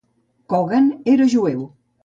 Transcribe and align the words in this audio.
Kogan 0.53 0.89
era 1.15 1.31
jueu. 1.37 1.65